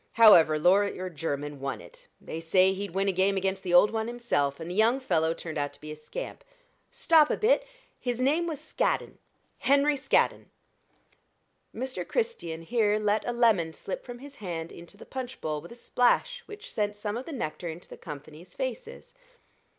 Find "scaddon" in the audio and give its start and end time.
8.59-9.19, 9.95-10.49